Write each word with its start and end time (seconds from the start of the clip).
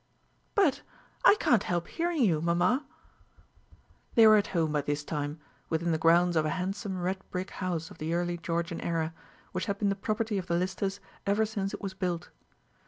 "But 0.55 0.81
I 1.23 1.35
can't 1.35 1.61
help 1.61 1.87
hearing 1.87 2.23
you, 2.23 2.41
mamma." 2.41 2.87
They 4.15 4.25
were 4.25 4.37
at 4.37 4.47
home 4.57 4.71
by 4.71 4.81
this 4.81 5.03
time, 5.03 5.39
within 5.69 5.91
the 5.91 5.99
grounds 5.99 6.35
of 6.35 6.43
a 6.43 6.49
handsome 6.57 6.97
red 6.99 7.19
brick 7.29 7.51
house 7.51 7.91
of 7.91 7.99
the 7.99 8.15
early 8.15 8.39
Georgian 8.39 8.81
era, 8.81 9.13
which 9.51 9.67
had 9.67 9.77
been 9.77 9.89
the 9.89 9.95
property 9.95 10.39
of 10.39 10.47
the 10.47 10.55
Listers 10.57 10.99
ever 11.27 11.45
since 11.45 11.71
it 11.71 11.81
was 11.81 11.93
built. 11.93 12.31